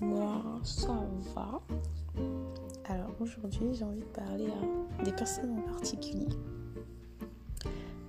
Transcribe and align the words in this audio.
Moi, 0.00 0.42
ça 0.64 1.00
va. 1.34 1.60
Alors 2.84 3.14
aujourd'hui, 3.20 3.74
j'ai 3.74 3.84
envie 3.84 4.00
de 4.00 4.04
parler 4.04 4.48
à 5.00 5.04
des 5.04 5.12
personnes 5.12 5.58
en 5.58 5.62
particulier. 5.72 6.28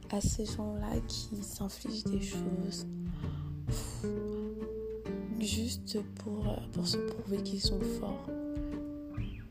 À 0.09 0.21
ces 0.21 0.45
gens-là 0.45 0.99
qui 1.07 1.43
s'infligent 1.43 2.05
des 2.05 2.21
choses 2.21 2.87
juste 5.39 5.99
pour, 6.15 6.43
pour 6.73 6.87
se 6.87 6.97
prouver 6.97 7.41
qu'ils 7.43 7.61
sont 7.61 7.79
forts. 7.99 8.29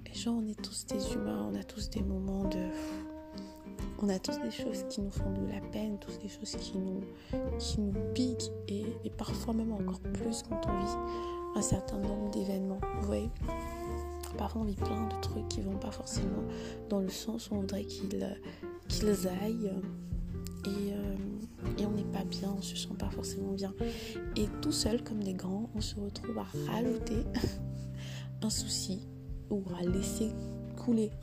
Et 0.07 0.15
genre, 0.15 0.37
on 0.43 0.47
est 0.47 0.61
tous 0.61 0.87
des 0.87 1.13
humains, 1.15 1.51
on 1.53 1.55
a 1.59 1.63
tous 1.63 1.91
des 1.91 2.03
moments 2.03 2.45
de 2.45 2.69
on 4.01 4.09
a 4.09 4.19
tous 4.19 4.39
des 4.41 4.51
choses 4.51 4.85
qui 4.89 5.01
nous 5.01 5.11
font 5.11 5.33
de 5.33 5.53
la 5.53 5.61
peine, 5.61 5.99
tous 5.99 6.19
des 6.19 6.29
choses 6.29 6.57
qui 6.57 6.79
nous, 6.79 7.01
qui 7.59 7.81
nous 7.81 7.93
piquent 8.15 8.51
et, 8.69 8.85
parfois 9.17 9.55
même 9.55 9.73
encore 9.73 10.01
plus 10.01 10.43
quand 10.49 10.61
on 10.69 10.79
vit 10.79 11.57
un 11.57 11.63
certain 11.63 11.99
nombre 11.99 12.31
d'événements. 12.31 12.81
Vous 13.01 13.07
voyez 13.07 13.31
Parfois 14.37 14.63
on 14.63 14.65
vit 14.65 14.77
plein 14.77 15.09
de 15.09 15.21
trucs 15.21 15.49
qui 15.49 15.61
vont 15.63 15.79
pas 15.79 15.91
forcément 15.91 16.45
dans 16.89 17.01
le 17.01 17.09
sens 17.09 17.51
où 17.51 17.55
on 17.55 17.61
voudrait 17.61 17.85
qu'ils 17.85 18.23
aillent 18.23 19.73
et, 20.65 20.93
euh, 20.93 21.17
et 21.79 21.87
on 21.87 21.91
n'est 21.91 22.05
pas 22.05 22.25
bien, 22.25 22.55
on 22.57 22.63
se 22.63 22.77
sent 22.77 22.95
pas 22.99 23.11
forcément 23.11 23.53
bien. 23.53 23.75
Et 24.37 24.47
tout 24.61 24.73
seul 24.73 25.03
comme 25.03 25.25
des 25.25 25.35
grands, 25.35 25.71
on 25.75 25.81
se 25.81 25.97
retrouve 25.97 26.39
à 26.39 26.47
rajouter 26.71 27.25
un 28.43 28.51
souci 28.51 29.09
ou 29.51 29.63
à 29.81 29.83
laisser 29.85 30.31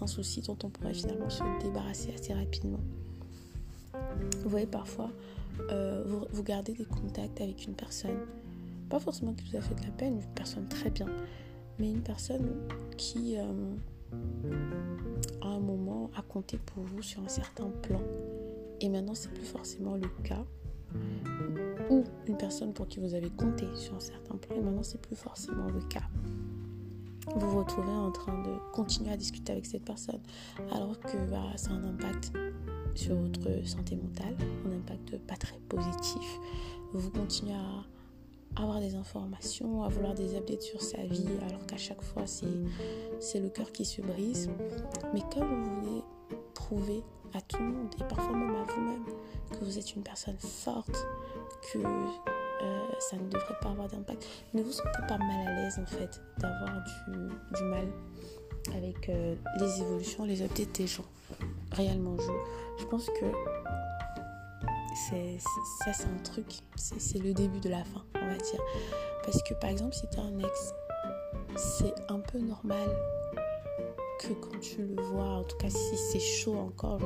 un 0.01 0.07
souci 0.07 0.41
dont 0.41 0.57
on 0.63 0.69
pourrait 0.69 0.93
finalement 0.93 1.29
se 1.29 1.43
débarrasser 1.61 2.13
assez 2.13 2.33
rapidement. 2.33 2.79
Vous 4.43 4.49
voyez, 4.49 4.67
parfois, 4.67 5.09
euh, 5.71 6.03
vous, 6.31 6.43
gardez 6.43 6.73
des 6.73 6.85
contacts 6.85 7.41
avec 7.41 7.65
une 7.65 7.73
personne, 7.73 8.17
pas 8.89 8.99
forcément 8.99 9.33
qui 9.33 9.49
vous 9.49 9.57
a 9.57 9.61
fait 9.61 9.75
de 9.75 9.81
la 9.81 9.91
peine, 9.91 10.15
une 10.15 10.33
personne 10.35 10.67
très 10.67 10.89
bien, 10.89 11.07
mais 11.79 11.89
une 11.89 12.01
personne 12.01 12.47
qui, 12.97 13.37
euh, 13.37 13.43
à 15.41 15.47
un 15.47 15.59
moment, 15.59 16.11
a 16.15 16.21
compté 16.21 16.57
pour 16.57 16.83
vous 16.83 17.01
sur 17.01 17.23
un 17.23 17.29
certain 17.29 17.69
plan. 17.81 18.01
Et 18.81 18.89
maintenant, 18.89 19.15
c'est 19.15 19.33
plus 19.33 19.45
forcément 19.45 19.95
le 19.95 20.09
cas. 20.23 20.45
Ou 21.89 22.03
une 22.27 22.37
personne 22.37 22.73
pour 22.73 22.87
qui 22.87 22.99
vous 22.99 23.13
avez 23.13 23.29
compté 23.29 23.65
sur 23.73 23.95
un 23.95 23.99
certain 23.99 24.37
plan, 24.37 24.55
et 24.55 24.61
maintenant, 24.61 24.83
c'est 24.83 25.01
plus 25.01 25.15
forcément 25.15 25.67
le 25.67 25.81
cas 25.81 26.03
vous 27.35 27.49
vous 27.49 27.59
retrouvez 27.59 27.91
en 27.91 28.11
train 28.11 28.41
de 28.41 28.51
continuer 28.71 29.11
à 29.11 29.17
discuter 29.17 29.51
avec 29.51 29.65
cette 29.65 29.83
personne 29.83 30.21
alors 30.71 30.99
que 30.99 31.17
bah, 31.29 31.43
ça 31.55 31.71
a 31.71 31.73
un 31.73 31.83
impact 31.83 32.31
sur 32.93 33.15
votre 33.15 33.67
santé 33.67 33.95
mentale, 33.95 34.35
un 34.65 34.77
impact 34.77 35.17
pas 35.27 35.35
très 35.35 35.57
positif. 35.67 36.39
Vous 36.93 37.09
continuez 37.09 37.53
à 37.53 38.61
avoir 38.61 38.79
des 38.79 38.95
informations, 38.95 39.83
à 39.83 39.89
vouloir 39.89 40.13
des 40.13 40.35
updates 40.35 40.61
sur 40.61 40.81
sa 40.81 41.03
vie 41.03 41.27
alors 41.47 41.65
qu'à 41.65 41.77
chaque 41.77 42.01
fois 42.01 42.23
c'est 42.25 43.39
le 43.39 43.49
cœur 43.49 43.71
qui 43.71 43.85
se 43.85 44.01
brise. 44.01 44.49
Mais 45.13 45.21
comme 45.33 45.63
vous 45.63 45.81
voulez 45.81 46.03
prouver 46.53 47.03
à 47.33 47.41
tout 47.41 47.57
le 47.59 47.65
monde 47.65 47.93
et 47.99 48.03
parfois 48.03 48.35
même 48.35 48.55
à 48.55 48.63
vous-même 48.63 49.03
que 49.51 49.65
vous 49.65 49.77
êtes 49.77 49.95
une 49.95 50.03
personne 50.03 50.37
forte, 50.37 51.05
que 51.73 51.79
ça 52.99 53.17
ne 53.17 53.29
devrait 53.29 53.55
pas 53.61 53.69
avoir 53.69 53.87
d'impact. 53.87 54.25
Ne 54.53 54.61
vous 54.61 54.71
sentez 54.71 55.01
pas 55.07 55.17
mal 55.17 55.47
à 55.47 55.55
l'aise 55.55 55.79
en 55.79 55.85
fait 55.85 56.21
d'avoir 56.37 56.83
du, 57.55 57.63
mal 57.63 57.87
avec 58.75 59.09
euh, 59.09 59.35
les 59.59 59.81
évolutions, 59.81 60.25
les 60.25 60.41
updates 60.41 60.71
des 60.73 60.87
gens. 60.87 61.05
Réellement, 61.71 62.15
je, 62.17 62.81
je 62.81 62.85
pense 62.85 63.07
que 63.07 63.25
c'est, 64.95 65.37
ça 65.83 65.93
c'est 65.93 66.05
un 66.05 66.23
truc, 66.23 66.45
c'est, 66.75 67.19
le 67.19 67.33
début 67.33 67.59
de 67.59 67.69
la 67.69 67.83
fin, 67.83 68.03
on 68.15 68.27
va 68.27 68.37
dire. 68.37 68.61
Parce 69.23 69.41
que 69.43 69.53
par 69.55 69.69
exemple, 69.69 69.93
si 69.93 70.07
tu 70.09 70.19
as 70.19 70.23
un 70.23 70.39
ex, 70.39 70.73
c'est 71.57 71.93
un 72.09 72.19
peu 72.19 72.39
normal 72.39 72.89
que 74.19 74.33
quand 74.33 74.59
tu 74.59 74.81
le 74.83 75.01
vois, 75.01 75.25
en 75.25 75.43
tout 75.43 75.57
cas 75.57 75.69
si 75.69 75.97
c'est 75.97 76.19
chaud 76.19 76.57
encore, 76.57 76.99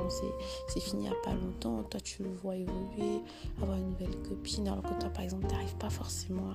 c'est 0.68 0.80
fini 0.80 1.04
il 1.06 1.10
n'y 1.10 1.10
a 1.10 1.22
pas 1.24 1.34
longtemps, 1.34 1.84
toi 1.84 2.00
tu 2.00 2.24
le 2.24 2.30
vois 2.30 2.56
évoluer, 2.56 3.22
avoir 3.62 3.78
une 3.78 3.90
nouvelle 3.90 4.16
copine, 4.28 4.68
alors 4.68 4.84
que 4.84 5.00
toi 5.00 5.10
par 5.10 5.24
exemple 5.24 5.48
tu 5.48 5.54
n'arrives 5.54 5.78
pas 5.78 5.90
forcément 5.90 6.54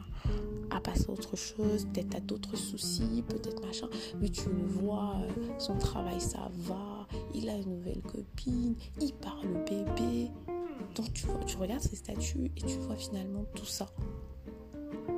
à, 0.71 0.81
passer 0.81 1.07
à 1.09 1.13
autre 1.13 1.37
chose, 1.37 1.87
peut-être 1.93 2.11
tu 2.11 2.17
as 2.17 2.21
d'autres 2.21 2.57
soucis, 2.57 3.25
peut-être 3.27 3.65
machin, 3.65 3.89
mais 4.21 4.29
tu 4.29 4.49
le 4.49 4.67
vois, 4.67 5.17
euh, 5.23 5.59
son 5.59 5.77
travail 5.79 6.21
ça 6.21 6.51
va, 6.51 7.07
il 7.35 7.49
a 7.49 7.57
une 7.57 7.77
nouvelle 7.77 8.03
copine, 8.03 8.75
il 9.01 9.13
parle 9.15 9.49
bébé, 9.65 10.31
donc 10.95 11.13
tu, 11.13 11.27
tu 11.47 11.57
regardes 11.57 11.83
ses 11.83 11.97
statuts 11.97 12.51
et 12.57 12.61
tu 12.61 12.79
vois 12.79 12.97
finalement 12.97 13.45
tout 13.55 13.67
ça 13.67 13.89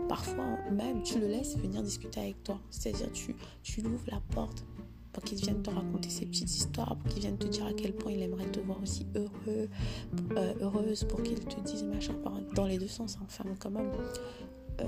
parfois 0.09 0.57
même 0.71 1.03
tu 1.03 1.19
le 1.19 1.27
laisses 1.27 1.57
venir 1.57 1.83
discuter 1.83 2.21
avec 2.21 2.43
toi. 2.43 2.59
C'est-à-dire 2.71 3.11
tu, 3.13 3.35
tu 3.63 3.83
la 4.07 4.21
porte 4.35 4.65
pour 6.85 7.05
qu'il 7.09 7.21
vienne 7.21 7.39
te 7.39 7.47
dire 7.47 7.67
à 7.67 7.73
quel 7.73 7.93
point 7.93 8.13
il 8.13 8.23
aimerait 8.23 8.47
te 8.47 8.61
voir 8.61 8.81
aussi 8.83 9.07
heureux, 9.15 9.69
euh, 10.37 10.55
heureuse, 10.61 11.05
pour 11.05 11.23
qu'il 11.23 11.41
te 11.41 11.61
dise 11.61 11.85
machin, 11.85 12.15
dans 12.55 12.67
les 12.67 12.79
deux 12.79 12.89
sens, 12.89 13.17
hein, 13.21 13.27
femme 13.29 13.57
comme 13.59 13.77
homme. 13.77 13.93
Euh, 14.81 14.85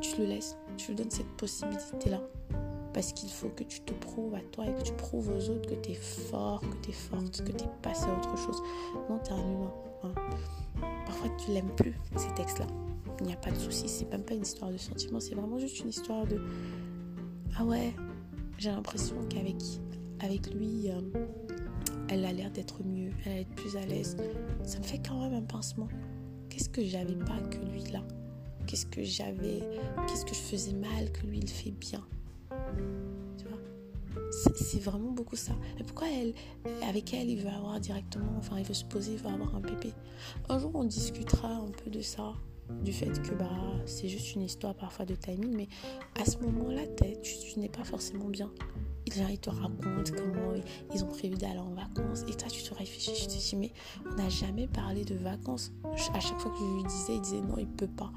tu 0.00 0.18
le 0.18 0.26
laisses, 0.26 0.56
tu 0.76 0.88
lui 0.88 0.96
donnes 0.96 1.10
cette 1.10 1.30
possibilité-là. 1.36 2.20
Parce 2.92 3.12
qu'il 3.12 3.30
faut 3.30 3.48
que 3.48 3.64
tu 3.64 3.80
te 3.80 3.94
prouves 3.94 4.34
à 4.34 4.40
toi 4.52 4.66
et 4.66 4.74
que 4.74 4.82
tu 4.82 4.92
prouves 4.92 5.30
aux 5.30 5.48
autres 5.48 5.70
que 5.70 5.74
tu 5.76 5.92
es 5.92 5.94
fort, 5.94 6.60
que 6.60 6.76
tu 6.82 6.90
es 6.90 6.92
forte, 6.92 7.42
que 7.42 7.52
tu 7.52 7.64
es 7.64 7.68
passé 7.80 8.04
à 8.04 8.14
autre 8.14 8.36
chose. 8.36 8.60
Non, 9.08 9.18
tu 9.24 9.30
es 9.30 9.34
un 9.34 9.38
humain. 9.38 9.72
Hein. 10.04 10.12
Parfois, 11.06 11.30
tu 11.42 11.52
l'aimes 11.52 11.74
plus, 11.74 11.94
ces 12.16 12.28
textes-là. 12.34 12.66
Il 13.20 13.26
n'y 13.26 13.32
a 13.32 13.36
pas 13.36 13.50
de 13.50 13.58
souci, 13.58 13.88
c'est 13.88 14.10
même 14.10 14.24
pas 14.24 14.34
une 14.34 14.42
histoire 14.42 14.70
de 14.70 14.76
sentiment, 14.76 15.20
c'est 15.20 15.34
vraiment 15.34 15.58
juste 15.58 15.78
une 15.80 15.90
histoire 15.90 16.26
de 16.26 16.40
Ah 17.56 17.64
ouais, 17.64 17.94
j'ai 18.58 18.70
l'impression 18.70 19.14
qu'avec 19.28 19.56
avec 20.22 20.52
lui, 20.54 20.90
euh, 20.90 21.00
elle 22.08 22.24
a 22.24 22.32
l'air 22.32 22.50
d'être 22.50 22.82
mieux, 22.84 23.10
elle 23.24 23.32
a 23.32 23.34
l'air 23.36 23.46
plus 23.56 23.76
à 23.76 23.84
l'aise. 23.86 24.16
Ça 24.64 24.78
me 24.78 24.84
fait 24.84 25.00
quand 25.06 25.20
même 25.20 25.34
un 25.34 25.42
pincement. 25.42 25.88
Qu'est-ce 26.48 26.68
que 26.68 26.84
j'avais 26.84 27.16
pas 27.16 27.40
que 27.50 27.58
lui 27.58 27.82
là? 27.92 28.02
Qu'est-ce 28.66 28.86
que 28.86 29.02
j'avais 29.02 29.60
Qu'est-ce 30.06 30.24
que 30.24 30.34
je 30.34 30.40
faisais 30.40 30.74
mal 30.74 31.10
que 31.12 31.26
lui 31.26 31.38
il 31.38 31.48
fait 31.48 31.72
bien? 31.72 32.04
Tu 33.36 33.44
vois? 33.46 33.58
C'est 34.54 34.80
vraiment 34.80 35.10
beaucoup 35.10 35.36
ça. 35.36 35.52
Et 35.80 35.84
pourquoi 35.84 36.08
elle, 36.08 36.34
avec 36.88 37.12
elle, 37.14 37.28
il 37.28 37.42
veut 37.42 37.50
avoir 37.50 37.80
directement, 37.80 38.32
enfin, 38.38 38.58
il 38.58 38.64
veut 38.64 38.74
se 38.74 38.84
poser, 38.84 39.12
il 39.12 39.18
veut 39.18 39.30
avoir 39.30 39.54
un 39.56 39.60
bébé? 39.60 39.92
Un 40.48 40.58
jour, 40.58 40.70
on 40.74 40.84
discutera 40.84 41.48
un 41.48 41.70
peu 41.70 41.90
de 41.90 42.00
ça 42.00 42.34
du 42.84 42.92
fait 42.92 43.20
que 43.22 43.34
bah, 43.34 43.50
c'est 43.86 44.08
juste 44.08 44.34
une 44.34 44.42
histoire 44.42 44.74
parfois 44.74 45.04
de 45.04 45.14
timing, 45.14 45.54
mais 45.54 45.68
à 46.20 46.24
ce 46.24 46.38
moment-là, 46.38 46.82
tu, 47.22 47.38
tu 47.38 47.58
n'es 47.58 47.68
pas 47.68 47.84
forcément 47.84 48.28
bien. 48.28 48.50
Ils, 49.16 49.38
te 49.38 49.50
racontent 49.50 50.12
comment 50.16 50.54
ils 50.94 51.04
ont 51.04 51.08
prévu 51.08 51.36
d'aller 51.36 51.58
en 51.58 51.70
vacances. 51.70 52.22
Et 52.28 52.34
toi, 52.34 52.48
tu 52.48 52.62
te 52.62 52.74
réfléchis, 52.74 53.14
je 53.14 53.24
te 53.24 53.30
dis, 53.30 53.56
mais 53.56 53.72
on 54.10 54.14
n'a 54.14 54.28
jamais 54.28 54.66
parlé 54.66 55.04
de 55.04 55.14
vacances. 55.14 55.72
À 56.14 56.20
chaque 56.20 56.38
fois 56.38 56.50
que 56.50 56.58
je 56.58 56.76
lui 56.76 56.84
disais, 56.84 57.14
il 57.16 57.20
disait 57.20 57.40
non, 57.40 57.56
il 57.58 57.66
peut 57.66 57.86
pas 57.86 58.10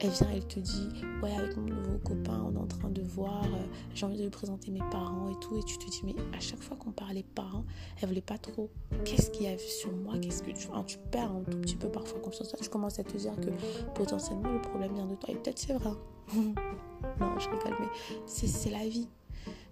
elle 0.00 0.10
vient, 0.10 0.28
elle 0.32 0.46
te 0.46 0.60
dit 0.60 0.88
Ouais, 1.22 1.34
avec 1.34 1.56
mon 1.56 1.66
nouveau 1.66 1.98
copain, 1.98 2.44
on 2.46 2.54
est 2.54 2.58
en 2.58 2.66
train 2.66 2.88
de 2.88 3.02
voir, 3.02 3.44
euh, 3.44 3.66
j'ai 3.94 4.06
envie 4.06 4.16
de 4.16 4.22
lui 4.22 4.30
présenter 4.30 4.70
mes 4.70 4.82
parents 4.90 5.30
et 5.30 5.40
tout. 5.40 5.56
Et 5.58 5.62
tu 5.64 5.76
te 5.78 5.86
dis 5.86 6.02
Mais 6.04 6.14
à 6.36 6.40
chaque 6.40 6.60
fois 6.60 6.76
qu'on 6.76 6.92
parlait 6.92 7.24
parents, 7.34 7.64
elle 8.00 8.08
voulait 8.08 8.20
pas 8.20 8.38
trop. 8.38 8.70
Qu'est-ce 9.04 9.30
qu'il 9.30 9.46
y 9.46 9.48
a 9.48 9.58
sur 9.58 9.92
moi? 9.92 10.14
Qu'est-ce 10.18 10.42
que 10.42 10.50
tu. 10.50 10.68
tu 10.86 10.98
perds 11.10 11.32
un 11.32 11.42
tout 11.50 11.58
petit 11.58 11.76
peu 11.76 11.88
parfois 11.88 12.20
confiance. 12.20 12.54
Tu 12.60 12.68
commences 12.68 12.98
à 12.98 13.04
te 13.04 13.16
dire 13.16 13.34
que 13.36 13.50
potentiellement 13.94 14.52
le 14.52 14.60
problème 14.60 14.94
vient 14.94 15.06
de 15.06 15.16
toi. 15.16 15.30
Et 15.30 15.36
peut-être 15.36 15.58
c'est 15.58 15.74
vrai. 15.74 15.90
non, 16.34 17.38
je 17.38 17.48
rigole, 17.48 17.76
mais 17.80 17.88
c'est 18.26 18.70
la 18.70 18.86
vie. 18.86 19.08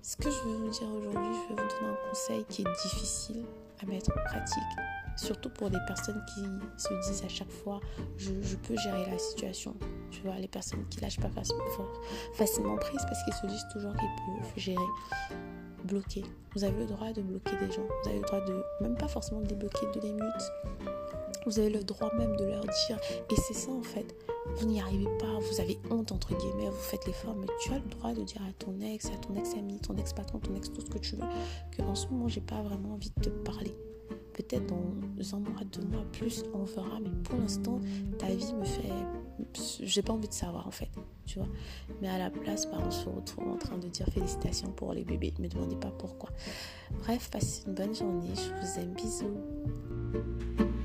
Ce 0.03 0.16
que 0.16 0.31
je 0.31 0.38
veux 0.48 0.56
vous 0.56 0.70
dire 0.70 0.88
aujourd'hui, 0.88 1.34
je 1.34 1.54
vais 1.54 1.62
vous 1.62 1.69
donner 1.69 1.92
un 1.92 2.09
conseil 2.09 2.44
qui 2.48 2.62
est 2.62 2.82
difficile 2.82 3.45
à 3.83 3.86
mettre 3.86 4.10
en 4.10 4.22
pratique 4.24 4.62
Surtout 5.16 5.48
pour 5.48 5.71
des 5.71 5.78
personnes 5.86 6.22
qui 6.34 6.42
se 6.77 6.92
disent 7.09 7.24
à 7.24 7.28
chaque 7.28 7.50
fois 7.50 7.80
je, 8.18 8.30
peux 8.56 8.77
gérer 8.77 9.10
la 9.10 9.18
situation. 9.18 9.74
Tu 10.10 10.21
vois, 10.21 10.36
les 10.36 10.48
personnes 10.48 10.86
qui 10.91 11.00
lâchent 11.00 11.18
pas 11.18 11.30
facilement, 12.34 12.77
prise 12.77 13.00
parce 13.03 13.24
qu'ils 13.24 13.34
se 13.34 13.47
disent 13.47 13.66
toujours 13.72 13.92
qu'ils 13.92 14.09
peuvent 14.27 14.53
gérer. 14.56 14.86
Bloquer. 15.84 16.24
Vous 16.54 16.65
avez 16.65 16.78
le 16.78 16.86
droit 16.86 17.12
de 17.12 17.22
bloquer 17.22 17.56
des 17.59 17.71
gens. 17.71 17.86
Vous 18.03 18.09
avez 18.09 18.18
le 18.18 18.24
droit 18.24 18.41
de, 18.41 18.62
même 18.80 18.97
pas 18.97 19.09
forcément 19.09 19.41
de 19.41 19.47
débloquer, 19.47 19.86
de 19.95 20.00
les 20.00 20.12
mutes. 20.12 20.53
Vous 21.47 21.59
avez 21.60 21.71
le 21.71 21.84
droit 21.84 22.12
même 22.15 22.34
de 22.36 22.45
leur 22.45 22.62
dire. 22.62 22.98
Et 23.30 23.36
c'est 23.36 23.54
ça 23.54 23.71
en 23.71 23.83
fait. 23.83 24.15
Vous 24.57 24.66
n'y 24.66 24.81
arrivez 24.81 25.09
pas, 25.19 25.39
vous 25.39 25.60
avez 25.60 25.78
honte 25.91 26.13
entre 26.13 26.34
guillemets, 26.37 26.69
vous 26.69 26.77
faites 26.77 27.07
l'effort, 27.07 27.34
mais 27.34 27.47
tu 27.60 27.72
as 27.72 27.78
le 27.78 27.89
droit 27.89 28.13
de 28.13 28.22
dire 28.22 28.43
à 28.43 28.53
ton 28.53 28.81
ex, 28.81 29.07
à 29.07 29.16
ton 29.19 29.34
ex-ami, 29.34 29.81
ton 29.81 29.97
ex-patron, 29.97 30.39
ton 30.39 30.54
ex, 30.54 30.72
tout 30.72 30.81
ce 30.81 30.91
que 30.91 30.98
tu 30.98 31.16
veux, 31.16 31.25
que 31.72 31.83
en 31.83 31.95
ce 31.95 32.07
moment 32.09 32.28
j'ai 32.28 32.41
pas 32.41 32.63
vraiment 32.63 32.95
envie 32.95 33.10
de 33.10 33.21
te 33.22 33.31
parler 33.31 33.75
peut-être 34.37 34.66
dans 34.66 35.37
un 35.37 35.41
mois, 35.41 35.65
deux 35.72 35.87
mois 35.87 36.04
plus, 36.13 36.45
on 36.53 36.65
verra. 36.65 37.01
Mais 37.03 37.10
pour 37.25 37.39
l'instant, 37.39 37.81
ta 38.19 38.28
vie 38.28 38.53
me 38.54 38.65
fait. 38.65 38.93
J'ai 39.83 40.03
pas 40.03 40.13
envie 40.13 40.28
de 40.28 40.34
savoir 40.34 40.66
en 40.66 40.71
fait, 40.71 40.91
tu 41.25 41.39
vois. 41.39 41.48
Mais 42.01 42.09
à 42.09 42.19
la 42.19 42.31
place, 42.31 42.66
bah, 42.66 42.78
on 42.84 42.91
se 42.91 43.09
retrouve 43.09 43.48
en 43.48 43.57
train 43.57 43.78
de 43.78 43.89
dire 43.89 44.07
félicitations 44.13 44.71
pour 44.72 44.93
les 44.93 45.04
bébés. 45.04 45.33
Ne 45.39 45.45
me 45.45 45.48
demandez 45.48 45.77
pas 45.77 45.91
pourquoi. 45.98 46.31
Bref, 47.01 47.31
passez 47.31 47.63
une 47.66 47.75
bonne 47.75 47.95
journée. 47.95 48.28
Je 48.34 48.66
vous 48.66 48.81
aime. 48.81 48.95
Bisous. 48.95 50.75